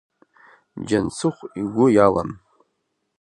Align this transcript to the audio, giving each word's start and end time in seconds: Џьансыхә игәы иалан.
Џьансыхә 0.87 1.43
игәы 1.61 1.85
иалан. 1.91 2.31